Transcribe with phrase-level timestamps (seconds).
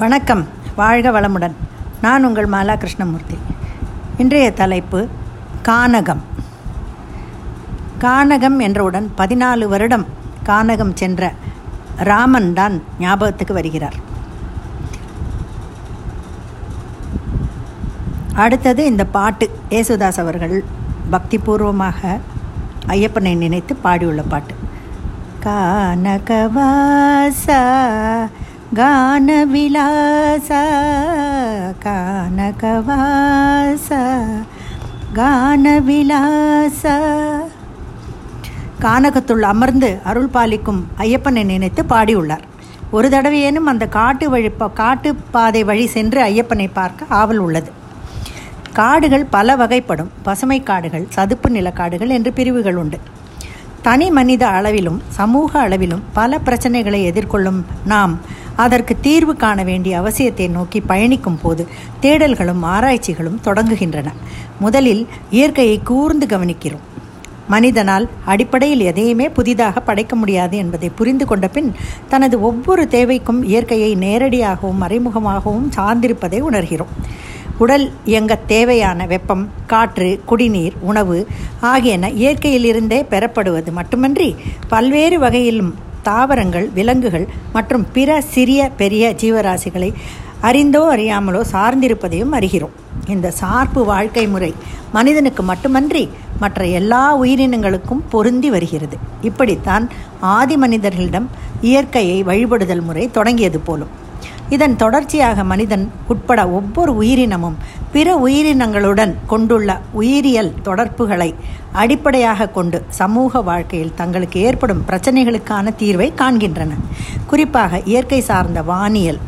[0.00, 0.46] வணக்கம்.
[0.76, 1.52] வாழ்க வளமுடன்.
[2.02, 3.38] நான் உங்கள் மாலா கிருஷ்ணமூர்த்தி
[4.18, 5.08] இன்றைய தலைப்பு
[5.68, 6.20] கானகம்.
[8.00, 10.06] கானகம் என்றவுடன் பதினாலு வருடம்
[10.46, 11.32] கானகம் சென்ற
[11.96, 13.94] ராமன் தான் ஞாபகத்துக்கு வருகிறார்.
[18.34, 20.64] அடுத்தது இந்த பாட்டு ஏசுதாஸ் அவர்கள்
[21.12, 22.20] பக்திபூர்வமாக
[22.86, 24.54] ஐயப்பனை நினைத்து பாடியுள்ள பாட்டு.
[25.44, 27.60] கானகவாசா
[28.73, 30.47] गानविलास
[31.85, 33.89] कानकवास
[35.17, 36.81] கானவிலாச
[38.81, 42.41] கானகத்துள் அமர்ந்து அருள் பாலிக்கும் ஐயப்பனை நினைத்து பாடியுள்ளார்
[42.91, 47.71] ஒரு தடவையேனும் அந்த காட்டு வழி காட்டு பாதை வழி சென்று ஐயப்பனை பார்க்க ஆவல் உள்ளது
[48.73, 52.97] காடுகள் பல வகைப்படும் பசுமை காடுகள் சதுப்பு நிலக்காடுகள் என்று பிரிவுகள் உண்டு
[53.81, 58.19] தனி மனித அளவிலும் சமூக அளவிலும் பல பிரச்சனைகளை எதிர்கொள்ளும் நாம்
[58.64, 61.62] அதற்கு தீர்வு காண வேண்டிய அவசியத்தை நோக்கி பயணிக்கும் போது
[62.02, 64.08] தேடல்களும் ஆராய்ச்சிகளும் தொடங்குகின்றன.
[64.58, 66.84] முதலில் இயற்கையை கூர்ந்து கவனிக்கிறோம்.
[67.48, 71.70] மனிதனால் அடிப்படையில் எதையுமே புதிதாக படைக்க முடியாது என்பதை புரிந்து கொண்ட பின்
[72.08, 76.92] தனது ஒவ்வொரு தேவைக்கும் இயற்கையை நேரடியாகவும் மறைமுகமாகவும் சார்ந்திருப்பதை உணர்கிறோம்.
[77.58, 81.18] உடல் இயங்க தேவையான வெப்பம் காற்று குடிநீர் உணவு
[81.60, 84.28] ஆகியன இயற்கையிலிருந்தே பெறப்படுவது மட்டுமன்றி
[84.68, 85.72] பல்வேறு வகையிலும்
[86.02, 89.92] தாவரங்கள் விலங்குகள் மற்றும் பிற சிறிய பெரிய ஜீவராசிகளை
[90.40, 92.76] அறிந்தோ அறியாமலோ சார்ந்திருப்பதையும் அறிகிறோம்.
[93.06, 94.54] இந்த சார்பு வாழ்க்கை முறை
[94.92, 98.96] மனிதனுக்கு மட்டுமன்றி மற்ற எல்லா உயிரினங்களுக்கும் பொருந்தி வருகிறது.
[99.20, 99.88] இப்படித்தான்
[100.20, 101.28] ஆதி மனிதர்களிடம்
[101.60, 104.08] இயற்கையை வழிபடுதல் முறை தொடங்கியது போலும்.
[104.48, 107.56] இதன் தொடர்ச்சியாக மனிதன் உட்பட ஒவ்வொரு உயிரினமும்
[107.92, 111.34] பிற உயிரினங்களுடன் கொண்டுள்ள உயிரியல் தொடர்புகளை
[111.72, 116.70] அடிப்படையாக கொண்டு சமூக வாழ்க்கையில் தங்களுக்கு ஏற்படும் பிரச்சனைகளுக்கான தீர்வை காண்கின்றன.
[117.26, 119.18] குறிப்பாக இயற்கை சார்ந்த வானியல்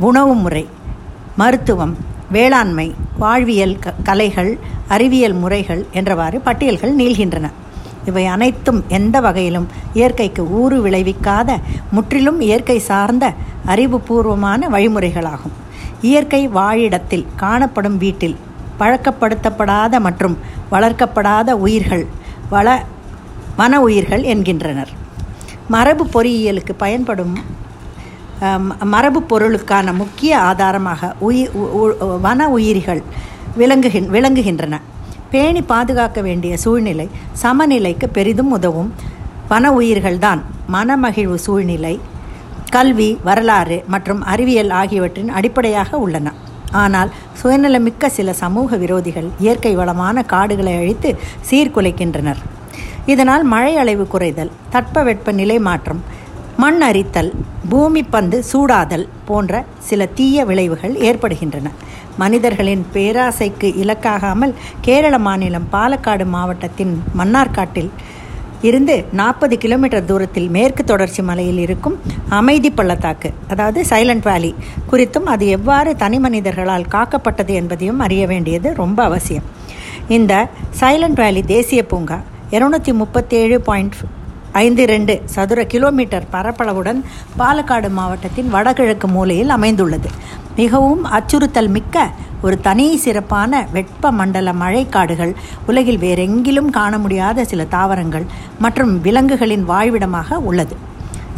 [0.00, 0.68] உணவு முறை
[1.36, 1.96] மருத்துவம்
[2.30, 4.58] வேளாண்மை வாழ்வியல் க கலைகள்
[4.88, 7.50] அறிவியல் முறைகள் என்றவாறு பட்டியல்கள் நீள்கின்றன.
[8.06, 11.58] இவை அனைத்தும் எந்த வகையிலும் இயற்கைக்கு ஊறு விளைவிக்காத
[11.90, 13.32] முற்றிலும் இயற்கை சார்ந்த
[13.66, 15.56] அறிவுபூர்வமான வழிமுறைகளாகும்.
[16.08, 18.36] இயற்கை வாழிடத்தில் காணப்படும் வீட்டில்
[18.80, 20.36] பழக்கப்படுத்தப்படாத மற்றும்
[20.72, 22.04] வளர்க்கப்படாத உயிர்கள்
[22.54, 22.68] வள
[23.60, 24.92] வன உயிர்கள் என்கின்றனர்.
[25.74, 27.34] மரபு பொறியியலுக்கு பயன்படும்
[28.92, 31.52] மரபு பொருளுக்கான முக்கிய ஆதாரமாக உயிர்
[32.24, 33.02] வன உயிரிகள்
[33.60, 34.74] விளங்குகின் விளங்குகின்றன.
[35.32, 37.06] பேணி பாதுகாக்க வேண்டிய சூழ்நிலை
[37.42, 38.90] சமநிலைக்கு பெரிதும் உதவும்
[39.52, 40.40] வன உயிர்கள்தான்.
[40.74, 41.94] மனமகிழ்வு சூழ்நிலை
[42.74, 46.28] கல்வி வரலாறு மற்றும் அறிவியல் ஆகியவற்றின் அடிப்படையாக உள்ளன.
[46.82, 47.10] ஆனால்
[47.40, 51.10] சுயநலமிக்க சில சமூக விரோதிகள் இயற்கை வளமான காடுகளை அழித்து
[51.48, 52.40] சீர்குலைக்கின்றனர்.
[53.12, 56.00] இதனால் மழை அளவு குறைதல் தட்பவெட்ப நிலை மாற்றம்
[56.62, 57.30] மண் அரித்தல்
[57.70, 61.68] பூமி பந்து சூடாதல் போன்ற சில தீய விளைவுகள் ஏற்படுகின்றன.
[62.22, 64.56] மனிதர்களின் பேராசைக்கு இலக்காகாமல்
[64.86, 67.92] கேரள மாநிலம் பாலக்காடு மாவட்டத்தின் மன்னார்காட்டில்
[68.62, 74.54] இருந்து நாற்பது கிலோமீட்டர் தூரத்தில் மேற்கு தொடர்ச்சி மலையில் இருக்கும் அமைதி பள்ளத்தாக்கு அதாவது சைலண்ட் வேலி
[74.90, 79.44] குறித்தும் அது எவ்வாறு தனி மனிதர்களால் காக்கப்பட்டது என்பதையும் அறிய வேண்டியது ரொம்ப அவசியம்.
[80.08, 80.48] இந்த
[80.80, 83.94] சைலண்ட் வேலி தேசிய பூங்கா இருநூற்றி முப்பத்தேழு பாயிண்ட்
[84.60, 86.98] ஐந்து ரெண்டு சதுர கிலோமீட்டர் பரப்பளவுடன்
[87.38, 90.08] பாலக்காடு மாவட்டத்தின் வடகிழக்கு மூலையில் அமைந்துள்ளது.
[90.56, 92.04] மிகவும் அச்சுறுத்தல் மிக்க
[92.42, 95.32] ஒரு தனி சிறப்பான வெப்ப மண்டல மழைக்காடுகள்
[95.66, 98.26] உலகில் வேறெங்கிலும் காண முடியாத சில தாவரங்கள்
[98.58, 100.76] மற்றும் விலங்குகளின் வாழ்விடமாக உள்ளது.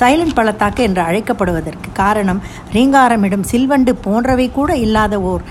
[0.00, 2.42] சைலண்ட் பள்ளத்தாக்கு என்று அழைக்கப்படுவதற்கு காரணம்
[2.72, 5.44] ரீங்காரமிடும் சில்வண்டு போன்றவை கூட இல்லாத ஓர்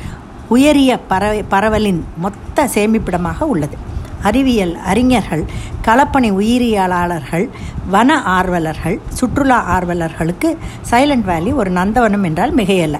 [0.56, 3.78] உயரிய பறவை பரவலின் மொத்த சேமிப்பிடமாக உள்ளது.
[4.23, 5.45] அறிவியல் அறிஞர்கள்
[5.85, 7.50] களப்பணி உயிரியலாளர்கள்
[7.89, 10.57] வன ஆர்வலர்கள் சுற்றுலா ஆர்வலர்களுக்கு
[10.91, 13.00] சைலண்ட் வேலி ஒரு நந்தவனம் என்றால் மிகையல்ல.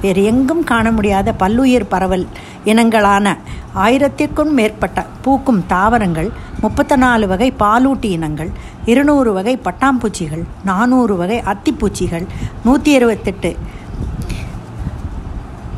[0.00, 2.26] வேறு எங்கும் காண முடியாத பல்லுயிர் பரவல்
[2.64, 3.36] இனங்களான
[3.74, 8.50] ஆயிரத்திற்கும் மேற்பட்ட பூக்கும் தாவரங்கள் முப்பத்தி நாலு வகை பாலூட்டி இனங்கள்
[8.84, 12.26] இருநூறு வகை பட்டாம்பூச்சிகள் நானூறு வகை அத்திப்பூச்சிகள்
[12.64, 13.56] நூற்றி இருபத்தெட்டு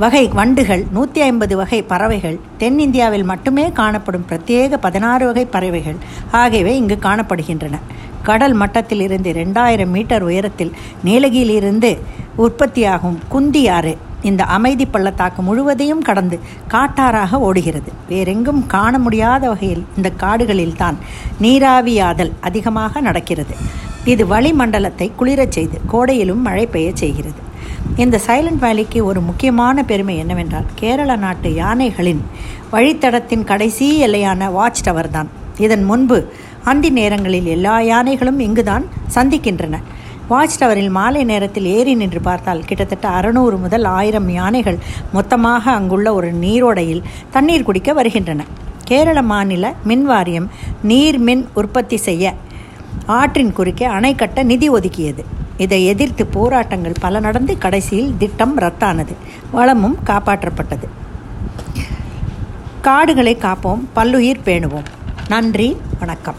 [0.02, 5.96] வகை வண்டுகள் நூற்றி ஐம்பது வகை பறவைகள் தென்னிந்தியாவில் மட்டுமே காணப்படும் பிரத்யேக பதினாறு வகை பறவைகள்
[6.40, 7.78] ஆகியவை இங்கு காணப்படுகின்றன.
[8.22, 10.70] கடல் மட்டத்தில் இருந்து ரெண்டாயிரம் மீட்டர் உயரத்தில்
[11.04, 11.90] நீலகியிலிருந்து
[12.36, 16.38] உற்பத்தியாகும் குந்தியாறு இந்த அமைதி பள்ளத்தாக்கு முழுவதையும் கடந்து
[16.70, 17.92] காட்டாறாக ஓடுகிறது.
[18.08, 20.98] வேறெங்கும் காண முடியாத வகையில் இந்த காடுகளில் தான்
[21.40, 23.56] நீராவியாதல் அதிகமாக நடக்கிறது.
[24.04, 27.40] இது வளிமண்டலத்தை குளிரச் செய்து கோடையிலும் மழை பெய்யச் செய்கிறது.
[28.02, 32.20] இந்த சைலண்ட் வேலிக்கு ஒரு முக்கியமான பெருமை என்னவென்றால் கேரள நாட்டு யானைகளின்
[32.72, 35.28] வழித்தடத்தின் கடைசி எல்லையான வாட்ச் டவர் தான்.
[35.58, 36.18] இதன் முன்பு
[36.64, 38.84] அந்தி நேரங்களில் எல்லா யானைகளும் இங்குதான்
[39.14, 39.80] சந்திக்கின்றன.
[40.28, 44.78] வாட்ச் டவரில் மாலை நேரத்தில் ஏறி நின்று பார்த்தால் கிட்டத்தட்ட அறுநூறு முதல் ஆயிரம் யானைகள்
[45.12, 48.44] மொத்தமாக அங்குள்ள ஒரு நீரோடையில் தண்ணீர் குடிக்க வருகின்றன.
[48.84, 50.48] கேரள மாநில மின் வாரியம்
[50.82, 52.34] நீர் மின் உற்பத்தி செய்ய
[53.06, 55.24] ஆற்றின் குறுக்கே அணை கட்ட நிதி ஒதுக்கியது.
[55.58, 59.14] இதை எதிர்த்து போராட்டங்கள் பல நடந்து கடைசியில் திட்டம் ரத்தானது.
[59.50, 60.88] வளமும் காப்பாற்றப்பட்டது.
[62.80, 64.84] காடுகளை காப்போம் பல்லுயிர் பேணுவோம்.
[65.28, 66.34] நன்றி வணக்கம்.